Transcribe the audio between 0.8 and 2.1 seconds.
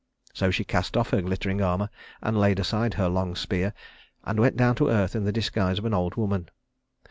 off her glittering armor